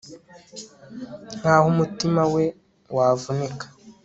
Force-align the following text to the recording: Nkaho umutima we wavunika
Nkaho 1.39 1.65
umutima 1.73 2.21
we 2.33 2.43
wavunika 2.95 3.65